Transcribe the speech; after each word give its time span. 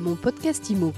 Mon 0.00 0.16
podcast 0.16 0.70
IMO. 0.70 0.94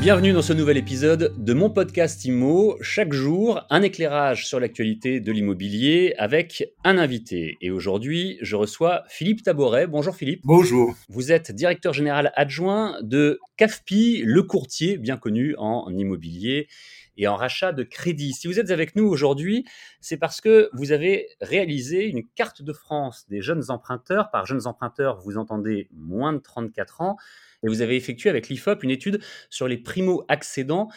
Bienvenue 0.00 0.34
dans 0.34 0.42
ce 0.42 0.52
nouvel 0.52 0.76
épisode 0.76 1.34
de 1.38 1.52
mon 1.54 1.70
podcast 1.70 2.24
IMO. 2.24 2.76
Chaque 2.80 3.12
jour, 3.12 3.62
un 3.70 3.82
éclairage 3.82 4.46
sur 4.46 4.60
l'actualité 4.60 5.20
de 5.20 5.32
l'immobilier 5.32 6.14
avec 6.18 6.64
un 6.84 6.98
invité. 6.98 7.56
Et 7.62 7.70
aujourd'hui, 7.70 8.38
je 8.42 8.56
reçois 8.56 9.04
Philippe 9.08 9.42
Taboret. 9.42 9.86
Bonjour 9.86 10.14
Philippe. 10.14 10.42
Bonjour. 10.44 10.94
Vous 11.08 11.32
êtes 11.32 11.50
directeur 11.50 11.94
général 11.94 12.30
adjoint 12.36 12.98
de 13.02 13.40
CAFPI, 13.56 14.22
le 14.24 14.42
courtier 14.42 14.98
bien 14.98 15.16
connu 15.16 15.56
en 15.58 15.90
immobilier 15.90 16.68
et 17.16 17.26
en 17.28 17.36
rachat 17.36 17.72
de 17.72 17.82
crédit. 17.82 18.32
Si 18.32 18.46
vous 18.46 18.60
êtes 18.60 18.70
avec 18.70 18.94
nous 18.96 19.06
aujourd'hui, 19.06 19.64
c'est 20.00 20.18
parce 20.18 20.40
que 20.40 20.68
vous 20.72 20.92
avez 20.92 21.28
réalisé 21.40 22.04
une 22.04 22.26
carte 22.26 22.62
de 22.62 22.72
France 22.72 23.26
des 23.28 23.40
jeunes 23.40 23.64
emprunteurs. 23.70 24.30
Par 24.30 24.46
jeunes 24.46 24.66
emprunteurs, 24.66 25.18
vous 25.20 25.38
entendez 25.38 25.88
moins 25.92 26.32
de 26.32 26.38
34 26.38 27.00
ans. 27.00 27.16
Et 27.66 27.68
vous 27.68 27.82
avez 27.82 27.96
effectué 27.96 28.30
avec 28.30 28.48
l'IFOP 28.48 28.84
une 28.84 28.90
étude 28.90 29.20
sur 29.50 29.66
les 29.66 29.76
primo-accédants, 29.76 30.88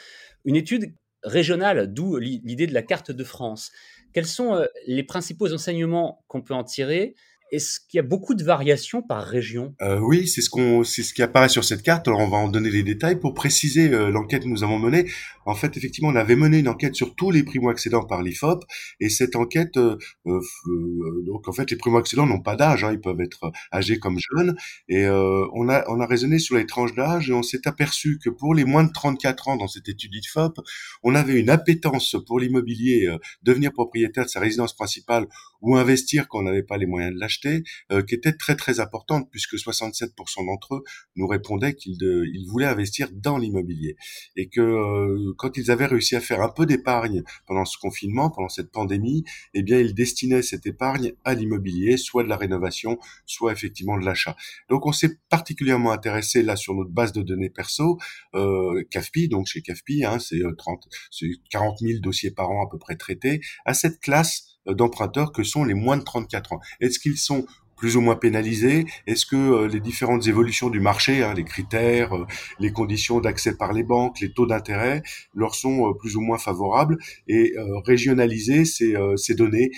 une 0.46 0.56
étude 0.56 0.94
régionale, 1.24 1.92
d'où 1.92 2.18
l'idée 2.18 2.68
de 2.68 2.74
la 2.74 2.84
carte 2.84 3.12
de 3.12 3.24
France. 3.24 3.72
Quels 4.14 4.28
sont 4.28 4.56
euh, 4.56 4.66
les 4.88 5.04
principaux 5.04 5.52
enseignements 5.52 6.24
qu'on 6.28 6.42
peut 6.42 6.54
en 6.54 6.64
tirer? 6.64 7.16
Est-ce 7.52 7.80
qu'il 7.80 7.98
y 7.98 8.00
a 8.00 8.04
beaucoup 8.04 8.36
de 8.36 8.44
variations 8.44 9.02
par 9.02 9.24
région? 9.24 9.74
Euh, 9.82 10.00
Oui, 10.00 10.28
c'est 10.28 10.42
ce 10.42 11.14
qui 11.14 11.24
apparaît 11.24 11.50
sur 11.50 11.64
cette 11.64 11.82
carte. 11.82 12.08
Alors 12.08 12.20
on 12.20 12.30
va 12.30 12.38
en 12.38 12.48
donner 12.48 12.70
les 12.70 12.84
détails 12.84 13.20
pour 13.20 13.34
préciser 13.34 13.92
euh, 13.92 14.12
l'enquête 14.12 14.44
que 14.44 14.48
nous 14.48 14.64
avons 14.64 14.78
menée. 14.78 15.10
En 15.50 15.56
fait, 15.56 15.76
effectivement, 15.78 16.10
on 16.10 16.16
avait 16.16 16.36
mené 16.36 16.60
une 16.60 16.68
enquête 16.68 16.94
sur 16.94 17.16
tous 17.16 17.32
les 17.32 17.42
primo-accédants 17.42 18.04
par 18.04 18.22
l'IFOP, 18.22 18.64
et 19.00 19.10
cette 19.10 19.36
enquête, 19.36 19.78
euh, 19.78 19.98
euh, 20.28 20.40
euh, 20.68 21.24
donc 21.26 21.48
en 21.48 21.52
fait, 21.52 21.72
les 21.72 21.76
primo-accédants 21.76 22.28
n'ont 22.28 22.40
pas 22.40 22.56
d'âge, 22.56 22.84
hein, 22.84 22.92
ils 22.94 23.02
peuvent 23.02 23.20
être 23.20 23.52
âgés 23.74 23.98
comme 23.98 24.20
jeunes, 24.20 24.56
et 24.90 25.08
on 25.08 25.68
a 25.68 25.84
on 25.88 26.00
a 26.00 26.06
raisonné 26.06 26.38
sur 26.38 26.56
les 26.56 26.68
tranches 26.68 26.94
d'âge, 26.94 27.32
et 27.32 27.34
on 27.34 27.42
s'est 27.42 27.68
aperçu 27.68 28.20
que 28.24 28.30
pour 28.30 28.54
les 28.54 28.64
moins 28.64 28.84
de 28.84 28.92
34 28.92 29.48
ans 29.48 29.58
dans 29.58 29.68
cette 29.68 29.90
étude 29.90 30.14
IFOP, 30.14 30.62
on 31.02 31.16
avait 31.16 31.40
une 31.40 31.50
appétence 31.50 32.16
pour 32.28 32.40
l'immobilier, 32.40 33.10
devenir 33.42 33.72
propriétaire 33.72 34.26
de 34.26 34.30
sa 34.30 34.40
résidence 34.40 34.76
principale 34.76 35.26
ou 35.62 35.76
investir 35.76 36.28
quand 36.28 36.40
on 36.40 36.44
n'avait 36.44 36.64
pas 36.64 36.78
les 36.78 36.86
moyens 36.86 37.14
de 37.14 37.20
l'acheter 37.20 37.64
euh, 37.92 38.02
qui 38.02 38.16
était 38.16 38.34
très 38.34 38.56
très 38.56 38.80
importante 38.80 39.30
puisque 39.32 39.56
67% 39.56 40.46
d'entre 40.46 40.76
eux 40.76 40.84
nous 41.16 41.28
répondaient 41.28 41.74
qu'ils 41.74 41.98
ils 42.02 42.48
voulaient 42.48 42.66
investir 42.66 43.10
dans 43.12 43.38
l'immobilier 43.38 43.96
et 44.36 44.50
que 44.50 44.62
euh, 44.62 45.34
quand 45.40 45.58
ils 45.58 45.72
avaient 45.72 45.88
réussi 45.88 46.16
à 46.16 46.22
faire 46.22 46.42
un 46.42 46.50
peu 46.50 46.66
d'épargne 46.66 47.24
pendant 47.48 47.66
ce 47.66 47.78
confinement, 47.78 48.30
pendant 48.30 48.50
cette 48.50 48.72
pandémie, 48.72 49.24
eh 49.54 49.64
bien 49.64 49.80
ils 49.80 49.96
destinaient 49.96 50.42
cette 50.42 50.68
épargne 50.68 51.14
à 51.24 51.34
l'immobilier, 51.34 51.98
soit 51.98 52.24
de 52.24 52.30
la 52.30 52.38
rénovation, 52.38 53.00
soit 53.26 53.52
effectivement 53.52 53.98
de 53.98 54.06
l'achat. 54.06 54.36
Donc 54.70 54.86
on 54.86 54.92
s'est 54.92 55.18
particulièrement 55.30 55.92
intéressé 55.92 56.44
là 56.44 56.56
sur 56.56 56.76
notre 56.76 56.92
base 56.92 57.14
de 57.14 57.22
données 57.22 57.50
perso, 57.50 57.98
euh, 58.36 58.84
CAFPI, 58.92 59.30
donc 59.30 59.48
chez 59.48 59.62
CAFPI, 59.62 60.06
hein, 60.06 60.20
c'est 60.20 60.42
30, 60.58 60.86
euh, 60.86 60.98
c'est 61.10 61.28
40 61.50 61.80
000 61.80 62.00
dossiers 62.00 62.32
par 62.32 62.52
an 62.52 62.66
à 62.66 62.70
peu 62.70 62.78
près 62.78 62.96
traités, 62.96 63.42
à 63.66 63.74
cette 63.74 64.00
classe 64.00 64.60
euh, 64.68 64.74
d'emprunteurs 64.74 65.32
que 65.32 65.44
sont 65.44 65.64
les 65.64 65.74
moins 65.74 65.98
de 65.98 66.04
34 66.04 66.54
ans. 66.54 66.60
Est-ce 66.82 67.00
qu'ils 67.00 67.18
sont 67.18 67.46
plus 67.80 67.96
ou 67.96 68.02
moins 68.02 68.16
pénalisés 68.16 68.86
Est-ce 69.08 69.26
que 69.26 69.36
euh, 69.36 69.68
les 69.68 69.80
différentes 69.80 70.28
évolutions 70.28 70.70
du 70.70 70.80
marché, 70.80 71.24
hein, 71.24 71.34
les 71.34 71.44
critères, 71.44 72.16
euh, 72.16 72.28
les 72.60 72.72
conditions 72.72 73.20
d'accès 73.20 73.58
par 73.58 73.74
les 73.74 73.84
banques, 73.84 74.20
les 74.20 74.32
taux 74.32 74.46
d'intérêt, 74.46 75.02
leur 75.34 75.56
sont 75.56 75.94
plus 75.94 76.16
ou 76.16 76.22
moins 76.22 76.38
favorables 76.38 76.98
et 77.28 77.54
régionaliser 77.86 78.66
ces, 78.66 78.96
ces 79.16 79.36
données 79.36 79.72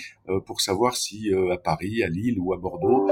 pour 0.46 0.60
savoir 0.60 0.96
si 0.96 1.30
à 1.52 1.56
Paris, 1.56 2.02
à 2.02 2.08
Lille 2.08 2.36
ou 2.38 2.52
à 2.52 2.56
Bordeaux, 2.56 3.08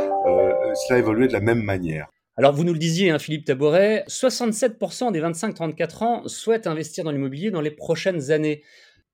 cela 0.74 0.98
évoluait 0.98 1.28
de 1.28 1.32
la 1.32 1.41
même 1.41 1.62
manière? 1.62 2.08
Alors, 2.36 2.54
vous 2.54 2.64
nous 2.64 2.72
le 2.72 2.78
disiez, 2.78 3.10
hein, 3.10 3.19
Philippe 3.19 3.44
Taboret, 3.44 4.04
67% 4.08 5.12
des 5.12 5.20
25-34 5.20 6.04
ans 6.04 6.22
souhaitent 6.27 6.66
investir 6.66 7.04
dans 7.04 7.10
l'immobilier 7.10 7.50
dans 7.50 7.60
les 7.60 7.70
prochaines 7.70 8.30
années 8.30 8.62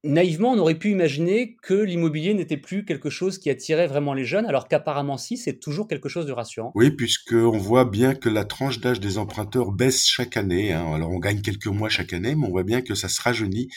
naïvement, 0.05 0.53
on 0.53 0.59
aurait 0.59 0.79
pu 0.79 0.91
imaginer 0.91 1.57
que 1.63 1.75
l'immobilier 1.75 2.35
n'était 2.35 2.57
plus 2.57 2.85
quelque 2.85 3.11
chose 3.11 3.39
qui 3.39 3.51
attirait 3.51 3.87
vraiment 3.87 4.15
les 4.15 4.25
jeunes, 4.25 4.47
alors 4.47 4.69
qu'apparemment 4.69 5.17
si, 5.17 5.37
c'est 5.37 5.59
toujours 5.59 5.89
quelque 5.89 6.09
chose 6.09 6.27
de 6.27 6.33
rassurant. 6.33 6.73
Oui, 6.75 6.91
puisqu'on 6.91 7.59
voit 7.59 7.85
bien 7.85 8.15
que 8.15 8.29
la 8.29 8.45
tranche 8.45 8.81
d'âge 8.81 9.01
des 9.01 9.19
emprunteurs 9.19 9.73
baisse 9.73 10.07
chaque 10.07 10.37
année. 10.37 10.73
Hein. 10.73 10.93
Alors 10.95 11.11
on 11.11 11.19
gagne 11.19 11.41
quelques 11.41 11.67
mois 11.67 11.89
chaque 11.89 12.13
année, 12.13 12.35
mais 12.35 12.47
on 12.47 12.51
voit 12.51 12.65
bien 12.65 12.83
que 12.83 12.95
ça 12.95 13.09
se 13.09 13.21
rajeunit. 13.21 13.69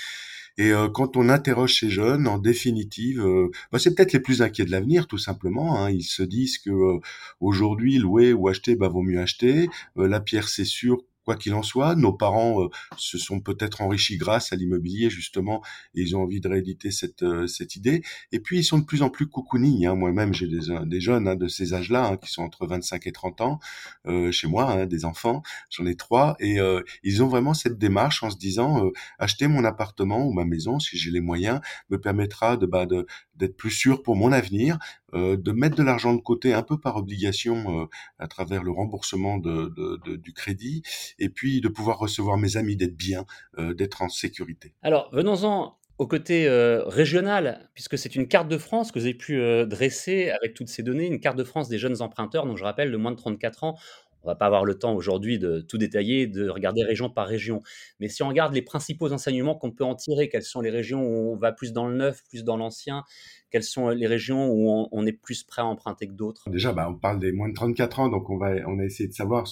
Et 0.60 0.74
euh, 0.74 0.90
quand 0.90 1.16
on 1.16 1.30
interroge 1.30 1.80
ces 1.80 1.90
jeunes, 1.90 2.28
en 2.28 2.38
définitive, 2.38 3.22
euh, 3.22 3.50
bah, 3.72 3.80
c'est 3.80 3.96
peut-être 3.96 4.12
les 4.12 4.20
plus 4.20 4.42
inquiets 4.42 4.66
de 4.66 4.72
l'avenir, 4.72 5.08
tout 5.08 5.18
simplement. 5.18 5.80
Hein. 5.80 5.90
Ils 5.90 6.04
se 6.04 6.22
disent 6.22 6.58
que 6.58 6.70
euh, 6.70 7.00
aujourd'hui, 7.40 7.98
louer 7.98 8.34
ou 8.34 8.50
acheter, 8.50 8.76
bah, 8.76 8.90
vaut 8.90 9.02
mieux 9.02 9.22
acheter. 9.22 9.70
la 9.96 10.20
pierre, 10.20 10.50
c'est 10.50 10.66
sûr 10.66 10.98
quoi 11.30 11.36
qu'il 11.36 11.54
en 11.54 11.62
soit, 11.62 11.94
nos 11.94 12.12
parents 12.12 12.64
euh, 12.64 12.70
se 12.98 13.20
sont 13.20 13.40
peut-être 13.40 13.82
enrichis 13.82 14.18
grâce 14.18 14.52
à 14.52 14.56
l'immobilier 14.56 15.12
justement, 15.12 15.62
et 15.94 16.02
ils 16.02 16.18
ont 16.18 16.24
envie 16.24 16.42
de 16.42 16.50
rééditer 16.50 16.90
cette 16.90 17.22
euh, 17.22 17.46
cette 17.46 17.76
idée. 17.76 18.02
Et 18.32 18.40
puis 18.40 18.58
ils 18.58 18.64
sont 18.64 18.80
de 18.80 18.84
plus 18.84 19.04
en 19.04 19.12
plus 19.12 19.28
cocooning. 19.28 19.86
Hein. 19.86 19.94
Moi-même, 19.94 20.34
j'ai 20.34 20.48
des, 20.48 20.62
des 20.88 21.00
jeunes 21.00 21.28
hein, 21.28 21.36
de 21.36 21.48
ces 21.48 21.76
âges-là 21.76 22.08
hein, 22.08 22.18
qui 22.18 22.32
sont 22.32 22.42
entre 22.42 22.66
25 22.66 23.06
et 23.06 23.12
30 23.12 23.42
ans 23.42 23.60
euh, 24.08 24.32
chez 24.32 24.48
moi, 24.48 24.72
hein, 24.72 24.86
des 24.88 25.06
enfants. 25.06 25.44
J'en 25.70 25.86
ai 25.86 25.94
trois, 25.94 26.36
et 26.40 26.58
ils 27.04 27.22
ont 27.22 27.28
vraiment 27.28 27.54
cette 27.54 27.78
démarche 27.78 28.24
en 28.24 28.32
se 28.32 28.38
disant 28.38 28.90
acheter 29.20 29.48
mon 29.48 29.64
appartement 29.66 30.26
ou 30.26 30.34
ma 30.34 30.46
maison 30.46 30.80
si 30.80 30.98
j'ai 30.98 31.12
les 31.12 31.22
moyens 31.22 31.60
me 31.92 32.00
permettra 32.00 32.58
de 32.58 32.66
bah, 32.66 32.88
de 32.88 33.06
d'être 33.40 33.58
plus 33.58 33.72
sûr 33.72 34.04
pour 34.04 34.16
mon 34.16 34.32
avenir, 34.32 34.78
euh, 35.14 35.38
de 35.38 35.52
mettre 35.52 35.76
de 35.76 35.84
l'argent 35.84 36.14
de 36.14 36.22
côté 36.22 36.54
un 36.54 36.62
peu 36.62 36.78
par 36.78 36.98
obligation 36.98 37.82
euh, 37.82 37.86
à 38.20 38.28
travers 38.28 38.64
le 38.64 38.72
remboursement 38.72 39.38
du 39.38 40.34
crédit, 40.34 40.84
et 41.18 41.30
puis 41.30 41.62
de 41.62 41.70
pouvoir 41.70 41.98
recevoir 41.98 42.38
mes 42.38 42.58
amis, 42.58 42.76
d'être 42.76 42.96
bien, 42.96 43.26
euh, 43.58 43.74
d'être 43.74 44.02
en 44.02 44.10
sécurité. 44.10 44.74
Alors, 44.84 45.10
venons-en 45.14 45.78
au 45.98 46.08
côté 46.08 46.48
régional, 46.88 47.70
puisque 47.74 47.98
c'est 47.98 48.16
une 48.16 48.30
carte 48.30 48.48
de 48.48 48.58
France 48.58 48.94
que 48.94 49.00
vous 49.00 49.06
avez 49.06 49.14
pu 49.14 49.38
dresser 49.68 50.30
avec 50.30 50.54
toutes 50.54 50.70
ces 50.70 50.82
données, 50.82 51.08
une 51.08 51.20
carte 51.20 51.38
de 51.38 51.44
France 51.44 51.68
des 51.68 51.78
jeunes 51.78 52.02
emprunteurs, 52.02 52.46
donc 52.46 52.58
je 52.58 52.64
rappelle, 52.64 52.90
de 52.90 52.96
moins 52.96 53.12
de 53.12 53.18
34 53.18 53.66
ans. 53.66 53.78
On 54.24 54.28
va 54.28 54.36
pas 54.36 54.46
avoir 54.46 54.66
le 54.66 54.76
temps 54.76 54.94
aujourd'hui 54.94 55.40
de 55.40 55.62
tout 55.62 55.78
détailler, 55.78 56.28
de 56.28 56.50
regarder 56.50 56.84
région 56.84 57.10
par 57.10 57.28
région. 57.28 57.62
Mais 58.00 58.10
si 58.10 58.24
on 58.24 58.28
regarde 58.28 58.54
les 58.54 58.62
principaux 58.62 59.12
enseignements 59.12 59.56
qu'on 59.56 59.72
peut 59.72 59.84
en 59.84 59.96
tirer, 59.96 60.30
quelles 60.30 60.44
sont 60.44 60.62
les 60.62 60.70
régions 60.70 61.02
où 61.04 61.34
on 61.34 61.38
va 61.38 61.52
plus 61.52 61.74
dans 61.74 61.88
le 61.88 61.96
neuf, 61.96 62.24
plus 62.30 62.44
dans 62.44 62.58
l'ancien, 62.58 63.04
quelles 63.50 63.64
sont 63.64 63.90
les 63.90 64.08
régions 64.08 64.50
où 64.50 64.88
on, 64.92 65.06
est 65.06 65.14
plus 65.14 65.44
prêt 65.44 65.62
à 65.62 65.66
emprunter 65.66 66.08
que 66.08 66.14
d'autres? 66.14 66.50
Déjà, 66.50 66.74
bah, 66.74 66.88
on 66.90 66.96
parle 66.96 67.20
des 67.20 67.32
moins 67.32 67.50
de 67.50 67.54
34 67.54 68.00
ans, 68.00 68.10
donc 68.10 68.30
on 68.30 68.40
on 68.40 68.80
a 68.80 68.84
essayé 68.84 69.08
de 69.08 69.14
savoir 69.14 69.46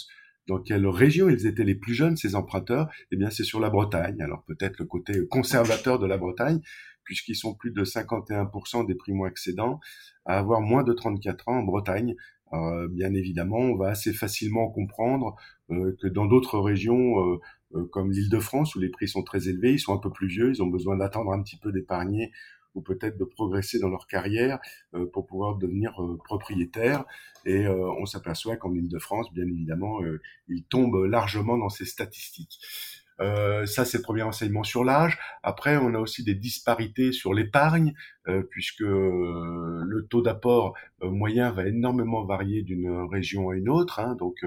dans 0.47 0.59
quelle 0.59 0.87
région 0.87 1.29
ils 1.29 1.45
étaient 1.45 1.63
les 1.63 1.75
plus 1.75 1.93
jeunes, 1.93 2.15
ces 2.15 2.35
emprunteurs. 2.35 2.89
Eh 3.11 3.17
bien, 3.17 3.29
c'est 3.29 3.43
sur 3.43 3.59
la 3.59 3.69
Bretagne. 3.69 4.21
Alors 4.21 4.43
peut-être 4.43 4.79
le 4.79 4.85
côté 4.85 5.27
conservateur 5.27 5.99
de 5.99 6.07
la 6.07 6.17
Bretagne, 6.17 6.61
puisqu'ils 7.03 7.35
sont 7.35 7.53
plus 7.53 7.71
de 7.71 7.83
51% 7.83 8.85
des 8.85 8.95
primo-accédants 8.95 9.79
à 10.25 10.37
avoir 10.37 10.61
moins 10.61 10.83
de 10.83 10.93
34 10.93 11.49
ans 11.49 11.59
en 11.59 11.63
Bretagne. 11.63 12.15
Alors, 12.51 12.87
bien 12.89 13.13
évidemment, 13.13 13.57
on 13.59 13.75
va 13.75 13.89
assez 13.89 14.13
facilement 14.13 14.69
comprendre 14.69 15.35
euh, 15.69 15.95
que 16.01 16.07
dans 16.07 16.25
d'autres 16.25 16.59
régions, 16.59 17.19
euh, 17.19 17.39
euh, 17.75 17.85
comme 17.91 18.11
l'Île-de-France, 18.11 18.75
où 18.75 18.79
les 18.79 18.89
prix 18.89 19.07
sont 19.07 19.23
très 19.23 19.49
élevés, 19.49 19.73
ils 19.73 19.79
sont 19.79 19.93
un 19.93 19.99
peu 19.99 20.11
plus 20.11 20.27
vieux, 20.27 20.49
ils 20.49 20.63
ont 20.63 20.67
besoin 20.67 20.97
d'attendre 20.97 21.33
un 21.33 21.41
petit 21.41 21.57
peu 21.57 21.71
d'épargner 21.71 22.31
ou 22.77 22.81
peut-être 22.81 23.17
de 23.17 23.25
progresser 23.25 23.79
dans 23.79 23.89
leur 23.89 24.07
carrière 24.07 24.59
euh, 24.93 25.09
pour 25.11 25.25
pouvoir 25.25 25.57
devenir 25.57 25.91
euh, 26.01 26.17
propriétaire. 26.23 27.03
Et 27.45 27.65
euh, 27.65 27.89
on 27.99 28.05
s'aperçoit 28.05 28.55
qu'en 28.55 28.73
Ile-de-France, 28.73 29.33
bien 29.33 29.45
évidemment, 29.45 29.99
ils 30.47 30.63
tombent 30.63 31.05
largement 31.05 31.57
dans 31.57 31.69
ces 31.69 31.85
statistiques. 31.85 32.59
Euh, 33.19 33.65
ça, 33.65 33.85
c'est 33.85 33.97
le 33.97 34.03
premier 34.03 34.23
enseignement 34.23 34.63
sur 34.63 34.83
l'âge. 34.83 35.17
Après, 35.43 35.77
on 35.77 35.93
a 35.93 35.99
aussi 35.99 36.23
des 36.23 36.35
disparités 36.35 37.11
sur 37.11 37.33
l'épargne, 37.33 37.93
euh, 38.27 38.43
puisque 38.49 38.81
le 38.81 40.07
taux 40.09 40.21
d'apport 40.21 40.75
moyen 41.01 41.51
va 41.51 41.67
énormément 41.67 42.23
varier 42.25 42.61
d'une 42.63 43.07
région 43.11 43.49
à 43.49 43.55
une 43.55 43.69
autre. 43.69 43.99
Hein, 43.99 44.15
donc, 44.15 44.43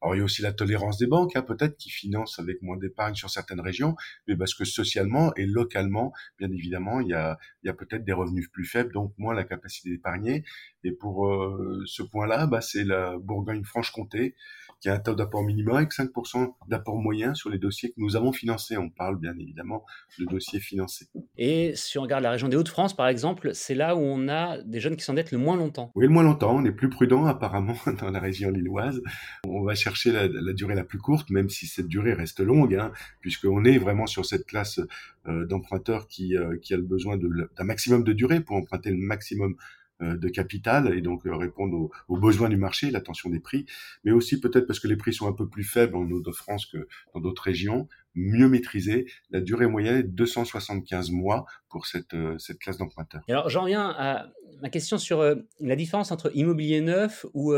alors 0.00 0.14
il 0.14 0.18
y 0.18 0.20
a 0.20 0.24
aussi 0.24 0.42
la 0.42 0.52
tolérance 0.52 0.98
des 0.98 1.06
banques, 1.06 1.34
hein, 1.34 1.42
peut-être, 1.42 1.76
qui 1.76 1.90
financent 1.90 2.38
avec 2.38 2.62
moins 2.62 2.76
d'épargne 2.76 3.14
sur 3.14 3.30
certaines 3.30 3.60
régions, 3.60 3.96
mais 4.28 4.36
parce 4.36 4.54
que 4.54 4.64
socialement 4.64 5.34
et 5.34 5.44
localement, 5.46 6.12
bien 6.38 6.50
évidemment, 6.52 7.00
il 7.00 7.08
y 7.08 7.14
a, 7.14 7.38
il 7.62 7.66
y 7.66 7.70
a 7.70 7.74
peut-être 7.74 8.04
des 8.04 8.12
revenus 8.12 8.48
plus 8.48 8.64
faibles, 8.64 8.92
donc 8.92 9.12
moins 9.18 9.34
la 9.34 9.44
capacité 9.44 9.90
d'épargner. 9.90 10.44
Et 10.84 10.92
pour 10.92 11.26
euh, 11.26 11.82
ce 11.86 12.02
point-là, 12.02 12.46
bah, 12.46 12.60
c'est 12.60 12.84
la 12.84 13.18
Bourgogne-Franche-Comté 13.18 14.36
qui 14.80 14.88
a 14.88 14.94
un 14.94 14.98
taux 14.98 15.14
d'apport 15.14 15.42
minimum 15.42 15.76
avec 15.76 15.92
5% 15.92 16.54
d'apport 16.68 16.96
moyen 16.96 17.34
sur 17.34 17.50
les 17.50 17.58
dossiers 17.58 17.90
que 17.90 17.94
nous 17.98 18.16
avons 18.16 18.32
financés. 18.32 18.76
On 18.76 18.90
parle 18.90 19.18
bien 19.18 19.36
évidemment 19.38 19.84
de 20.18 20.24
dossiers 20.24 20.60
financés. 20.60 21.08
Et 21.36 21.72
si 21.74 21.98
on 21.98 22.02
regarde 22.02 22.22
la 22.22 22.30
région 22.30 22.48
des 22.48 22.56
Hauts-de-France, 22.56 22.94
par 22.94 23.08
exemple, 23.08 23.50
c'est 23.54 23.74
là 23.74 23.96
où 23.96 24.00
on 24.00 24.28
a 24.28 24.60
des 24.62 24.80
jeunes 24.80 24.96
qui 24.96 25.04
s'endettent 25.04 25.32
le 25.32 25.38
moins 25.38 25.56
longtemps. 25.56 25.90
Oui, 25.94 26.06
le 26.06 26.12
moins 26.12 26.22
longtemps. 26.22 26.54
On 26.54 26.64
est 26.64 26.72
plus 26.72 26.88
prudent 26.88 27.26
apparemment 27.26 27.76
dans 28.00 28.10
la 28.10 28.20
région 28.20 28.50
lilloise. 28.50 29.00
On 29.46 29.62
va 29.62 29.74
chercher 29.74 30.12
la, 30.12 30.52
durée 30.52 30.74
la 30.74 30.84
plus 30.84 30.98
courte, 30.98 31.30
même 31.30 31.48
si 31.48 31.66
cette 31.66 31.88
durée 31.88 32.12
reste 32.12 32.40
longue, 32.40 32.74
hein, 32.74 32.92
puisqu'on 33.20 33.64
est 33.64 33.78
vraiment 33.78 34.06
sur 34.06 34.24
cette 34.24 34.46
classe 34.46 34.80
euh, 35.26 35.46
d'emprunteurs 35.46 36.06
qui, 36.06 36.36
euh, 36.36 36.56
qui 36.62 36.74
a 36.74 36.76
le 36.76 36.82
besoin 36.82 37.16
d'un 37.16 37.64
maximum 37.64 38.04
de 38.04 38.12
durée 38.12 38.40
pour 38.40 38.56
emprunter 38.56 38.90
le 38.90 38.96
maximum 38.96 39.56
de 40.00 40.28
capital 40.28 40.94
et 40.96 41.00
donc 41.00 41.22
répondre 41.24 41.90
aux, 42.08 42.16
besoins 42.16 42.48
du 42.48 42.56
marché, 42.56 42.90
la 42.90 43.00
tension 43.00 43.30
des 43.30 43.40
prix, 43.40 43.66
mais 44.04 44.12
aussi 44.12 44.40
peut-être 44.40 44.66
parce 44.66 44.80
que 44.80 44.88
les 44.88 44.96
prix 44.96 45.12
sont 45.12 45.26
un 45.26 45.32
peu 45.32 45.48
plus 45.48 45.64
faibles 45.64 45.96
en 45.96 46.06
Ile-de-France 46.06 46.66
que 46.66 46.86
dans 47.14 47.20
d'autres 47.20 47.42
régions, 47.42 47.88
mieux 48.14 48.48
maîtriser. 48.48 49.06
La 49.30 49.40
durée 49.40 49.66
moyenne 49.66 49.96
est 49.96 50.02
de 50.04 50.08
275 50.08 51.10
mois 51.10 51.46
pour 51.68 51.86
cette, 51.86 52.14
cette 52.38 52.58
classe 52.58 52.78
d'emprunteurs. 52.78 53.22
Alors 53.28 53.48
j'en 53.48 53.64
viens 53.64 53.94
à 53.96 54.28
ma 54.60 54.70
question 54.70 54.98
sur 54.98 55.22
la 55.60 55.76
différence 55.76 56.10
entre 56.10 56.30
immobilier 56.34 56.80
neuf 56.80 57.26
ou 57.34 57.54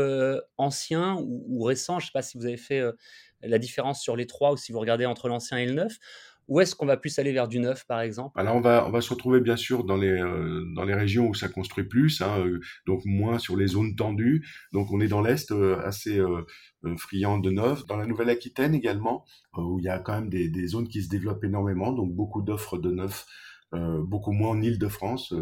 ancien 0.57 1.15
ou, 1.19 1.63
récent. 1.63 1.99
Je 1.99 2.05
ne 2.05 2.07
sais 2.07 2.13
pas 2.13 2.21
si 2.21 2.37
vous 2.37 2.45
avez 2.45 2.57
fait 2.57 2.81
la 3.43 3.57
différence 3.57 4.01
sur 4.01 4.15
les 4.15 4.27
trois 4.27 4.51
ou 4.51 4.57
si 4.57 4.71
vous 4.71 4.79
regardez 4.79 5.05
entre 5.05 5.27
l'ancien 5.27 5.57
et 5.57 5.65
le 5.65 5.73
neuf. 5.73 5.97
Où 6.51 6.59
est-ce 6.59 6.75
qu'on 6.75 6.85
va 6.85 6.97
plus 6.97 7.17
aller 7.17 7.31
vers 7.31 7.47
du 7.47 7.59
neuf, 7.59 7.85
par 7.87 8.01
exemple? 8.01 8.37
Alors 8.37 8.57
on 8.57 8.59
va 8.59 8.85
on 8.85 8.91
va 8.91 8.99
se 8.99 9.09
retrouver 9.13 9.39
bien 9.39 9.55
sûr 9.55 9.85
dans 9.85 9.95
les 9.95 10.09
euh, 10.09 10.65
dans 10.75 10.83
les 10.83 10.93
régions 10.93 11.29
où 11.29 11.33
ça 11.33 11.47
construit 11.47 11.85
plus, 11.85 12.21
hein, 12.21 12.39
euh, 12.39 12.59
donc 12.85 13.05
moins 13.05 13.39
sur 13.39 13.55
les 13.55 13.67
zones 13.67 13.95
tendues. 13.95 14.45
Donc 14.73 14.91
on 14.91 14.99
est 14.99 15.07
dans 15.07 15.21
l'est 15.21 15.49
euh, 15.53 15.79
assez 15.85 16.21
friand 16.97 17.37
de 17.37 17.51
neuf. 17.51 17.85
Dans 17.85 17.95
la 17.95 18.05
Nouvelle-Aquitaine 18.05 18.75
également, 18.75 19.23
où 19.55 19.79
il 19.79 19.85
y 19.85 19.87
a 19.87 19.97
quand 19.99 20.11
même 20.11 20.27
des, 20.27 20.49
des 20.49 20.67
zones 20.67 20.89
qui 20.89 21.01
se 21.01 21.07
développent 21.07 21.45
énormément, 21.45 21.93
donc 21.93 22.13
beaucoup 22.13 22.41
d'offres 22.41 22.77
de 22.77 22.91
neuf 22.91 23.25
beaucoup 23.73 24.33
moins 24.33 24.49
en 24.49 24.61
Île-de-France 24.61 25.33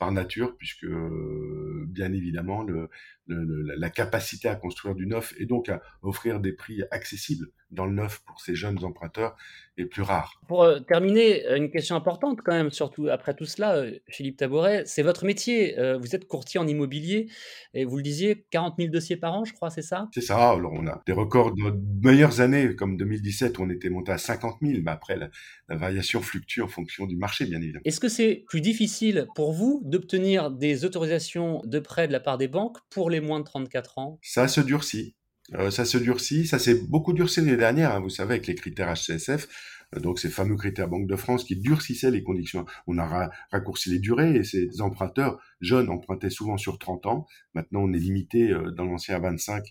par 0.00 0.10
nature, 0.12 0.56
puisque 0.56 0.84
euh, 0.84 1.84
bien 1.86 2.12
évidemment 2.12 2.62
le, 2.62 2.88
la 3.28 3.90
capacité 3.90 4.48
à 4.48 4.56
construire 4.56 4.96
du 4.96 5.06
neuf 5.06 5.34
et 5.38 5.46
donc 5.46 5.68
à 5.68 5.80
offrir 6.02 6.40
des 6.40 6.52
prix 6.52 6.82
accessibles 6.90 7.46
dans 7.70 7.86
le 7.86 7.92
neuf 7.92 8.20
pour 8.26 8.40
ces 8.40 8.56
jeunes 8.56 8.82
emprunteurs 8.82 9.36
est 9.78 9.84
plus 9.84 10.02
rare. 10.02 10.40
Pour 10.48 10.66
terminer, 10.88 11.46
une 11.54 11.70
question 11.70 11.94
importante 11.94 12.40
quand 12.44 12.52
même, 12.52 12.72
surtout 12.72 13.06
après 13.08 13.34
tout 13.34 13.44
cela, 13.44 13.84
Philippe 14.08 14.38
Tabouret, 14.38 14.82
c'est 14.84 15.02
votre 15.02 15.24
métier. 15.24 15.76
vous 16.00 16.16
êtes 16.16 16.26
courtier 16.26 16.58
en 16.58 16.66
immobilier 16.66 17.28
et 17.72 17.84
vous 17.84 17.96
le 17.96 18.02
disiez, 18.02 18.44
40 18.50 18.74
000 18.78 18.90
dossiers 18.90 19.16
par 19.16 19.34
an, 19.34 19.44
je 19.44 19.52
crois, 19.52 19.70
c'est 19.70 19.82
ça? 19.82 20.08
C'est 20.12 20.20
ça. 20.20 20.50
Alors 20.50 20.72
on 20.72 20.88
a 20.88 21.00
des 21.06 21.12
records 21.12 21.54
de 21.54 21.62
nos 21.62 21.72
meilleures 22.02 22.40
années, 22.40 22.74
comme 22.74 22.96
2017 22.96 23.56
où 23.58 23.62
on 23.62 23.70
était 23.70 23.90
monté 23.90 24.10
à 24.10 24.18
50 24.18 24.56
000, 24.60 24.80
mais 24.82 24.90
après 24.90 25.16
la, 25.16 25.28
la 25.68 25.76
variation 25.76 26.20
fluctue 26.20 26.62
en 26.62 26.68
fonction 26.68 27.06
du 27.06 27.16
marché, 27.16 27.44
bien 27.46 27.62
évidemment. 27.62 27.82
Est-ce 27.84 28.00
que 28.00 28.08
c'est 28.08 28.44
plus 28.48 28.60
difficile 28.60 29.28
pour 29.36 29.52
vous 29.52 29.82
d'obtenir 29.90 30.50
des 30.50 30.84
autorisations 30.84 31.60
de 31.64 31.78
prêt 31.78 32.06
de 32.06 32.12
la 32.12 32.20
part 32.20 32.38
des 32.38 32.48
banques 32.48 32.78
pour 32.90 33.10
les 33.10 33.20
moins 33.20 33.40
de 33.40 33.44
34 33.44 33.98
ans 33.98 34.18
Ça 34.22 34.48
se 34.48 34.60
durcit. 34.60 35.16
Euh, 35.54 35.70
ça 35.70 35.84
se 35.84 35.98
durcit, 35.98 36.46
ça 36.46 36.58
s'est 36.58 36.80
beaucoup 36.88 37.12
durci 37.12 37.40
l'année 37.40 37.56
dernière, 37.56 37.92
hein, 37.94 38.00
vous 38.00 38.08
savez, 38.08 38.34
avec 38.34 38.46
les 38.46 38.54
critères 38.54 38.94
HCSF, 38.94 39.48
euh, 39.96 40.00
donc 40.00 40.20
ces 40.20 40.28
fameux 40.28 40.56
critères 40.56 40.88
Banque 40.88 41.08
de 41.08 41.16
France 41.16 41.44
qui 41.44 41.56
durcissaient 41.56 42.12
les 42.12 42.22
conditions. 42.22 42.66
On 42.86 42.98
a 42.98 43.30
raccourci 43.50 43.90
les 43.90 43.98
durées 43.98 44.36
et 44.36 44.44
ces 44.44 44.80
emprunteurs 44.80 45.40
jeunes 45.60 45.90
empruntaient 45.90 46.30
souvent 46.30 46.56
sur 46.56 46.78
30 46.78 47.06
ans. 47.06 47.26
Maintenant, 47.54 47.80
on 47.82 47.92
est 47.92 47.98
limité 47.98 48.50
euh, 48.50 48.70
dans 48.70 48.84
l'ancien 48.84 49.16
à 49.16 49.18
25 49.18 49.64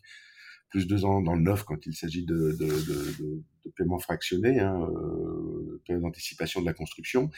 plus 0.69 0.87
deux 0.87 1.05
ans 1.05 1.21
dans 1.21 1.35
le 1.35 1.41
neuf 1.41 1.63
quand 1.63 1.85
il 1.85 1.93
s'agit 1.93 2.25
de, 2.25 2.35
de, 2.35 2.65
de, 2.65 3.17
de, 3.19 3.43
paiement 3.75 3.99
fractionné, 3.99 4.59
hein, 4.59 4.89
euh, 4.91 5.99
d'anticipation 5.99 6.61
de 6.61 6.65
la 6.65 6.73
construction. 6.73 7.29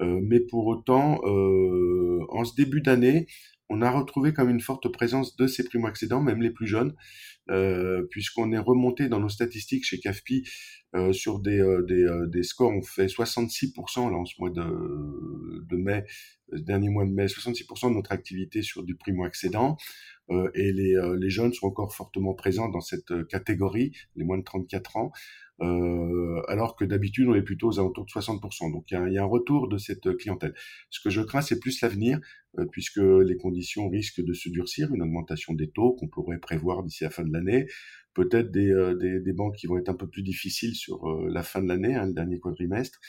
Euh, 0.00 0.20
mais 0.22 0.40
pour 0.40 0.66
autant, 0.66 1.20
euh, 1.24 2.24
en 2.30 2.44
ce 2.44 2.54
début 2.54 2.80
d'année, 2.80 3.26
on 3.70 3.82
a 3.82 3.90
retrouvé 3.90 4.32
comme 4.32 4.48
une 4.48 4.60
forte 4.60 4.90
présence 4.90 5.36
de 5.36 5.46
ces 5.46 5.64
primo-accédants, 5.64 6.22
même 6.22 6.40
les 6.40 6.50
plus 6.50 6.66
jeunes, 6.66 6.94
puisqu'on 8.10 8.52
est 8.52 8.58
remonté 8.58 9.08
dans 9.08 9.20
nos 9.20 9.28
statistiques 9.28 9.84
chez 9.84 9.98
CAFPI 9.98 10.48
sur 11.12 11.40
des, 11.40 11.62
scores, 12.42 12.72
on 12.72 12.82
fait 12.82 13.06
66% 13.06 14.10
là 14.10 14.16
en 14.16 14.24
ce 14.24 14.34
mois 14.38 14.48
de, 14.48 15.66
de 15.68 15.76
mai, 15.76 16.04
dernier 16.50 16.88
mois 16.88 17.04
de 17.04 17.10
mai, 17.10 17.26
66% 17.26 17.90
de 17.90 17.94
notre 17.94 18.12
activité 18.12 18.62
sur 18.62 18.84
du 18.84 18.96
primo-accédant. 18.96 19.76
Et 20.54 20.72
les, 20.72 20.94
les 21.18 21.30
jeunes 21.30 21.52
sont 21.52 21.66
encore 21.66 21.94
fortement 21.94 22.34
présents 22.34 22.68
dans 22.68 22.80
cette 22.80 23.26
catégorie, 23.28 23.92
les 24.16 24.24
moins 24.24 24.38
de 24.38 24.44
34 24.44 24.96
ans. 24.96 25.12
Euh, 25.60 26.40
alors 26.46 26.76
que 26.76 26.84
d'habitude 26.84 27.26
on 27.28 27.34
est 27.34 27.42
plutôt 27.42 27.68
aux 27.68 27.80
alentours 27.80 28.04
de 28.04 28.10
60%. 28.10 28.72
Donc 28.72 28.84
il 28.90 29.08
y, 29.10 29.14
y 29.14 29.18
a 29.18 29.22
un 29.22 29.26
retour 29.26 29.68
de 29.68 29.76
cette 29.76 30.16
clientèle. 30.16 30.54
Ce 30.90 31.00
que 31.00 31.10
je 31.10 31.20
crains, 31.20 31.40
c'est 31.40 31.58
plus 31.58 31.80
l'avenir, 31.80 32.20
euh, 32.58 32.66
puisque 32.70 32.98
les 32.98 33.36
conditions 33.36 33.88
risquent 33.88 34.24
de 34.24 34.32
se 34.32 34.48
durcir, 34.48 34.92
une 34.94 35.02
augmentation 35.02 35.54
des 35.54 35.68
taux 35.70 35.94
qu'on 35.94 36.08
pourrait 36.08 36.38
prévoir 36.38 36.84
d'ici 36.84 37.04
la 37.04 37.10
fin 37.10 37.24
de 37.24 37.32
l'année, 37.32 37.66
peut-être 38.14 38.52
des, 38.52 38.70
euh, 38.70 38.94
des, 38.94 39.20
des, 39.20 39.32
banques 39.32 39.56
qui 39.56 39.66
vont 39.66 39.78
être 39.78 39.88
un 39.88 39.94
peu 39.94 40.08
plus 40.08 40.22
difficiles 40.22 40.76
sur 40.76 41.08
la 41.28 41.42
fin 41.42 41.60
de 41.60 41.68
l'année, 41.68 41.94
hein, 41.94 42.06
le 42.06 42.12
dernier 42.14 42.38
quadrimestre. 42.38 43.00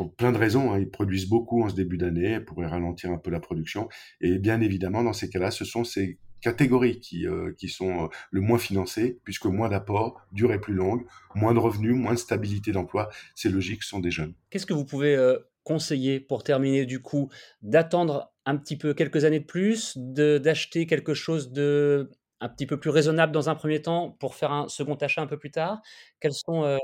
Pour 0.00 0.14
plein 0.14 0.32
de 0.32 0.38
raisons, 0.38 0.72
hein, 0.72 0.78
ils 0.78 0.88
produisent 0.88 1.28
beaucoup 1.28 1.62
en 1.62 1.68
ce 1.68 1.74
début 1.74 1.98
d'année, 1.98 2.40
pourraient 2.40 2.66
ralentir 2.66 3.10
un 3.10 3.18
peu 3.18 3.30
la 3.30 3.38
production. 3.38 3.90
Et 4.22 4.38
bien 4.38 4.62
évidemment, 4.62 5.04
dans 5.04 5.12
ces 5.12 5.28
cas-là, 5.28 5.50
ce 5.50 5.66
sont 5.66 5.84
ces 5.84 6.18
catégories 6.40 7.00
qui, 7.00 7.26
euh, 7.26 7.52
qui 7.58 7.68
sont 7.68 8.04
euh, 8.04 8.08
le 8.30 8.40
moins 8.40 8.56
financées, 8.56 9.20
puisque 9.24 9.44
moins 9.44 9.68
d'apports, 9.68 10.22
durée 10.32 10.58
plus 10.58 10.72
longue, 10.72 11.04
moins 11.34 11.52
de 11.52 11.58
revenus, 11.58 11.94
moins 11.94 12.14
de 12.14 12.18
stabilité 12.18 12.72
d'emploi. 12.72 13.10
C'est 13.34 13.50
logique, 13.50 13.82
ce 13.82 13.90
sont 13.90 13.98
des 13.98 14.10
jeunes. 14.10 14.32
Qu'est-ce 14.48 14.64
que 14.64 14.72
vous 14.72 14.86
pouvez 14.86 15.14
euh, 15.14 15.36
conseiller 15.64 16.18
pour 16.18 16.44
terminer 16.44 16.86
du 16.86 17.02
coup 17.02 17.28
D'attendre 17.60 18.32
un 18.46 18.56
petit 18.56 18.78
peu 18.78 18.94
quelques 18.94 19.26
années 19.26 19.40
de 19.40 19.44
plus, 19.44 19.98
d'acheter 19.98 20.86
quelque 20.86 21.12
chose 21.12 21.52
de 21.52 22.08
un 22.40 22.48
petit 22.48 22.64
peu 22.64 22.80
plus 22.80 22.88
raisonnable 22.88 23.32
dans 23.32 23.50
un 23.50 23.54
premier 23.54 23.82
temps 23.82 24.16
pour 24.18 24.34
faire 24.34 24.50
un 24.50 24.66
second 24.68 24.94
achat 24.94 25.20
un 25.20 25.26
peu 25.26 25.38
plus 25.38 25.50
tard? 25.50 25.82
Quels 26.20 26.32
sont 26.32 26.78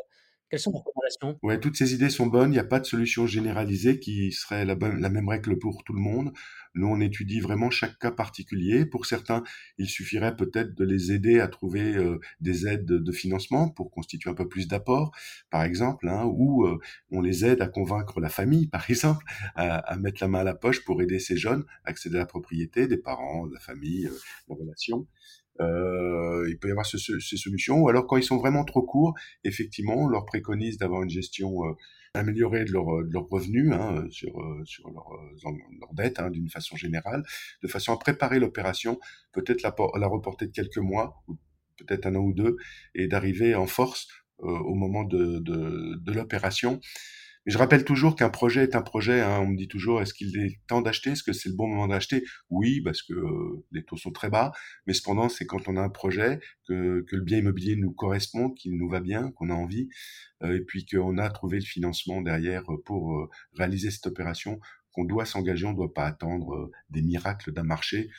quelles 0.49 0.61
sont 0.61 0.71
vos 0.71 0.79
recommandations? 0.79 1.39
Ouais, 1.43 1.59
toutes 1.59 1.77
ces 1.77 1.95
idées 1.95 2.11
sont 2.11 2.27
bonnes. 2.27 2.51
Il 2.51 2.55
n'y 2.55 2.61
a 2.61 2.65
pas 2.65 2.81
de 2.81 2.87
solution 2.87 3.27
généralisée 3.27 3.99
qui 3.99 4.33
serait 4.33 4.65
la, 4.65 4.75
la, 4.75 5.09
même 5.09 5.29
règle 5.29 5.59
pour 5.59 5.83
tout 5.85 5.93
le 5.93 6.01
monde. 6.01 6.33
Nous, 6.75 6.87
on 6.87 7.01
étudie 7.01 7.41
vraiment 7.41 7.71
chaque 7.71 7.99
cas 7.99 8.11
particulier. 8.11 8.87
Pour 8.87 9.07
certains, 9.07 9.43
il 9.79 9.89
suffirait 9.89 10.37
peut-être 10.37 10.75
de 10.75 10.85
les 10.85 11.11
aider 11.11 11.41
à 11.41 11.49
trouver 11.49 11.97
euh, 11.97 12.21
des 12.41 12.67
aides 12.67 12.85
de, 12.85 13.13
financement 13.13 13.71
pour 13.71 13.91
constituer 13.91 14.29
un 14.31 14.35
peu 14.35 14.47
plus 14.47 14.69
d'apport, 14.69 15.11
par 15.51 15.63
exemple, 15.63 16.07
hein, 16.09 16.25
ou 16.27 16.67
euh, 16.67 16.79
on 17.11 17.23
les 17.23 17.47
aide 17.47 17.63
à 17.63 17.69
convaincre 17.69 18.21
la 18.21 18.29
famille, 18.29 18.67
par 18.69 18.89
exemple, 18.91 19.25
à, 19.55 19.97
mettre 19.97 20.23
la 20.23 20.29
main 20.29 20.41
à 20.41 20.45
la 20.45 20.55
poche 20.55 20.85
pour 20.85 21.01
aider 21.01 21.19
ces 21.19 21.37
jeunes 21.37 21.65
à 21.85 21.91
accéder 21.91 22.17
à 22.17 22.21
la 22.21 22.27
propriété, 22.27 22.87
des 22.87 22.99
parents, 22.99 23.47
de 23.47 23.55
la 23.55 23.61
famille, 23.61 24.07
euh, 24.07 24.19
la 24.49 24.57
relation. 24.57 25.07
Euh, 25.61 26.47
il 26.49 26.59
peut 26.59 26.69
y 26.69 26.71
avoir 26.71 26.87
ce, 26.87 26.99
ces 26.99 27.37
solutions. 27.37 27.81
Ou 27.81 27.89
alors 27.89 28.07
quand 28.07 28.17
ils 28.17 28.23
sont 28.23 28.39
vraiment 28.39 28.65
trop 28.65 28.83
courts, 28.83 29.15
effectivement, 29.45 29.97
on 29.97 30.09
leur 30.09 30.25
préconise 30.27 30.79
d'avoir 30.79 31.03
une 31.03 31.11
gestion 31.11 31.65
euh, 31.65 31.73
améliorée 32.15 32.65
de 32.65 32.73
leurs 32.73 33.05
de 33.05 33.13
leur 33.13 33.29
revenus 33.29 33.73
hein, 33.73 34.07
sur, 34.11 34.41
euh, 34.41 34.63
sur 34.65 34.91
leur, 34.91 35.13
euh, 35.13 35.57
leur 35.81 35.95
dette 35.95 36.21
hein, 36.21 36.31
d'une 36.31 36.49
façon 36.49 36.77
générale, 36.77 37.23
de 37.63 37.69
façon 37.69 37.93
à 37.93 37.99
préparer 37.99 38.39
l'opération, 38.39 38.99
peut-être 39.33 39.63
la, 39.63 39.75
la 39.99 40.07
reporter 40.07 40.47
de 40.47 40.53
quelques 40.53 40.79
mois, 40.79 41.23
ou 41.29 41.37
peut-être 41.79 42.07
un 42.07 42.15
an 42.17 42.21
ou 42.21 42.33
deux, 42.33 42.57
et 42.95 43.07
d'arriver 43.07 43.55
en 43.55 43.67
force 43.67 44.09
au 44.39 44.75
moment 44.75 45.05
de, 45.05 45.39
de, 45.39 45.97
de 45.97 46.13
l'opération 46.13 46.79
je 47.47 47.59
rappelle 47.59 47.85
toujours 47.85 48.17
qu'un 48.17 48.29
projet 48.29 48.65
est 48.65 48.75
un 48.75 48.83
projet. 48.83 49.21
Hein. 49.21 49.39
On 49.41 49.47
me 49.47 49.57
dit 49.57 49.69
toujours, 49.69 50.03
est-ce 50.03 50.13
qu'il 50.13 50.37
est 50.37 50.59
temps 50.67 50.83
d'acheter? 50.83 51.11
Est-ce 51.11 51.23
que 51.23 51.33
c'est 51.33 51.49
le 51.49 51.55
bon 51.55 51.69
moment 51.69 51.87
d'acheter? 51.87 52.25
Oui, 52.51 52.81
parce 52.81 53.03
que 53.03 53.13
euh, 53.13 53.65
les 53.71 53.85
taux 53.85 53.97
sont 53.97 54.11
très 54.11 54.29
bas. 54.29 54.53
Mais 54.87 54.93
cependant, 54.93 55.29
c'est 55.29 55.47
quand 55.47 55.69
on 55.69 55.77
a 55.77 55.81
un 55.81 55.89
projet, 55.89 56.41
que, 56.67 57.05
le 57.09 57.21
bien 57.21 57.39
immobilier 57.39 57.77
nous 57.77 57.93
correspond, 57.93 58.51
qu'il 58.51 58.77
nous 58.77 58.89
va 58.89 59.01
bien, 59.01 59.31
qu'on 59.37 59.51
a 59.51 59.55
envie, 59.55 59.89
euh, 60.43 60.57
et 60.57 60.61
puis 60.61 60.85
qu'on 60.87 61.19
a 61.19 61.31
trouvé 61.31 61.61
le 61.61 61.65
financement 61.65 62.21
derrière 62.21 62.65
pour 62.85 63.15
euh, 63.15 63.31
réaliser 63.53 63.93
cette 63.93 64.09
opération, 64.09 64.59
qu'on 64.91 65.05
doit 65.05 65.25
s'engager. 65.25 65.67
On 65.67 65.71
ne 65.71 65.77
doit 65.77 65.95
pas 65.95 66.07
attendre 66.07 66.71
des 66.91 67.03
miracles 67.03 67.53
d'un 67.53 67.63
marché 67.63 68.11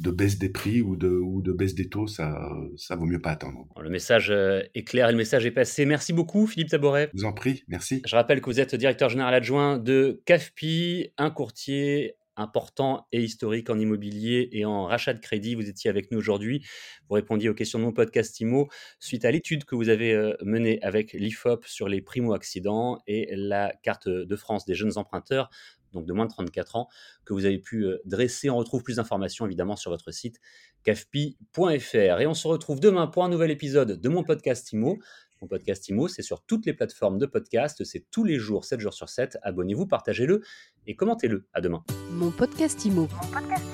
de 0.00 0.10
baisse 0.10 0.38
des 0.38 0.48
prix 0.48 0.80
ou 0.80 0.96
de, 0.96 1.08
ou 1.08 1.42
de 1.42 1.52
baisse 1.52 1.74
des 1.74 1.88
taux, 1.88 2.06
ça, 2.06 2.50
ça 2.76 2.96
vaut 2.96 3.04
mieux 3.04 3.20
pas 3.20 3.30
attendre. 3.30 3.66
Le 3.80 3.90
message 3.90 4.30
euh, 4.30 4.62
est 4.74 4.84
clair 4.84 5.08
et 5.08 5.12
le 5.12 5.18
message 5.18 5.44
est 5.44 5.50
passé. 5.50 5.84
Merci 5.84 6.12
beaucoup, 6.12 6.46
Philippe 6.46 6.70
Taboret. 6.70 7.10
Je 7.14 7.20
vous 7.20 7.26
en 7.26 7.32
prie, 7.32 7.64
merci. 7.68 8.02
Je 8.06 8.16
rappelle 8.16 8.40
que 8.40 8.46
vous 8.46 8.60
êtes 8.60 8.74
directeur 8.74 9.10
général 9.10 9.34
adjoint 9.34 9.78
de 9.78 10.22
CAFPI, 10.24 11.12
un 11.18 11.30
courtier 11.30 12.16
important 12.36 13.06
et 13.12 13.22
historique 13.22 13.68
en 13.68 13.78
immobilier 13.78 14.48
et 14.52 14.64
en 14.64 14.86
rachat 14.86 15.12
de 15.12 15.20
crédit. 15.20 15.54
Vous 15.54 15.68
étiez 15.68 15.90
avec 15.90 16.10
nous 16.10 16.18
aujourd'hui. 16.18 16.64
Vous 17.08 17.14
répondiez 17.14 17.50
aux 17.50 17.54
questions 17.54 17.78
de 17.78 17.84
mon 17.84 17.92
podcast 17.92 18.40
IMO 18.40 18.68
suite 18.98 19.24
à 19.24 19.30
l'étude 19.30 19.64
que 19.64 19.74
vous 19.74 19.90
avez 19.90 20.14
euh, 20.14 20.34
menée 20.42 20.78
avec 20.82 21.12
l'IFOP 21.12 21.66
sur 21.66 21.88
les 21.88 22.00
primo-accidents 22.00 22.98
et 23.06 23.28
la 23.32 23.74
carte 23.82 24.08
de 24.08 24.36
France 24.36 24.64
des 24.64 24.74
jeunes 24.74 24.96
emprunteurs 24.96 25.50
donc 25.92 26.06
de 26.06 26.12
moins 26.12 26.26
de 26.26 26.30
34 26.30 26.76
ans, 26.76 26.88
que 27.24 27.32
vous 27.32 27.44
avez 27.44 27.58
pu 27.58 27.84
euh, 27.84 27.98
dresser. 28.04 28.50
On 28.50 28.56
retrouve 28.56 28.82
plus 28.82 28.96
d'informations 28.96 29.46
évidemment 29.46 29.76
sur 29.76 29.90
votre 29.90 30.10
site 30.10 30.40
cafpi.fr. 30.84 32.20
Et 32.20 32.26
on 32.26 32.34
se 32.34 32.48
retrouve 32.48 32.80
demain 32.80 33.06
pour 33.06 33.24
un 33.24 33.28
nouvel 33.28 33.50
épisode 33.50 34.00
de 34.00 34.08
mon 34.08 34.24
podcast 34.24 34.72
IMO. 34.72 34.98
Mon 35.42 35.48
podcast 35.48 35.88
IMO, 35.88 36.08
c'est 36.08 36.22
sur 36.22 36.42
toutes 36.42 36.66
les 36.66 36.74
plateformes 36.74 37.18
de 37.18 37.24
podcast, 37.24 37.82
c'est 37.84 38.04
tous 38.10 38.24
les 38.24 38.38
jours, 38.38 38.64
7 38.66 38.78
jours 38.78 38.92
sur 38.92 39.08
7. 39.08 39.38
Abonnez-vous, 39.42 39.86
partagez-le 39.86 40.42
et 40.86 40.96
commentez-le. 40.96 41.46
À 41.54 41.62
demain. 41.62 41.82
Mon 42.10 42.30
podcast 42.30 42.84
IMO. 42.84 43.08
Mon 43.10 43.28
podcast 43.32 43.69